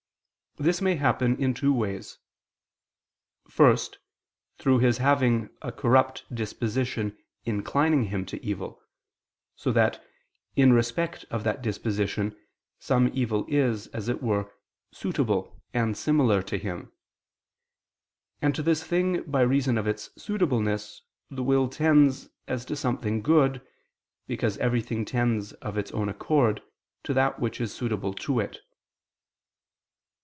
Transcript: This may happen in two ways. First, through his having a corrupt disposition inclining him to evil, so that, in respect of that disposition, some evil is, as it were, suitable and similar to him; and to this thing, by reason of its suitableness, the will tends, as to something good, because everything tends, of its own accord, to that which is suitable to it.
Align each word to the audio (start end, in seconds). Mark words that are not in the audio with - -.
This 0.57 0.81
may 0.81 0.95
happen 0.95 1.37
in 1.41 1.53
two 1.53 1.71
ways. 1.73 2.17
First, 3.49 3.99
through 4.57 4.79
his 4.79 4.97
having 4.97 5.49
a 5.61 5.71
corrupt 5.71 6.25
disposition 6.35 7.17
inclining 7.45 8.03
him 8.07 8.25
to 8.25 8.45
evil, 8.45 8.83
so 9.55 9.71
that, 9.71 10.05
in 10.57 10.73
respect 10.73 11.23
of 11.31 11.45
that 11.45 11.61
disposition, 11.61 12.35
some 12.79 13.09
evil 13.13 13.45
is, 13.47 13.87
as 13.87 14.09
it 14.09 14.21
were, 14.21 14.51
suitable 14.91 15.63
and 15.73 15.95
similar 15.95 16.41
to 16.43 16.57
him; 16.57 16.91
and 18.41 18.53
to 18.53 18.61
this 18.61 18.83
thing, 18.83 19.23
by 19.23 19.41
reason 19.43 19.77
of 19.77 19.87
its 19.87 20.09
suitableness, 20.21 21.01
the 21.29 21.43
will 21.43 21.69
tends, 21.69 22.27
as 22.49 22.65
to 22.65 22.75
something 22.75 23.21
good, 23.21 23.65
because 24.27 24.57
everything 24.57 25.05
tends, 25.05 25.53
of 25.53 25.77
its 25.77 25.93
own 25.93 26.09
accord, 26.09 26.61
to 27.03 27.13
that 27.13 27.39
which 27.39 27.61
is 27.61 27.73
suitable 27.73 28.13
to 28.13 28.41
it. 28.41 28.59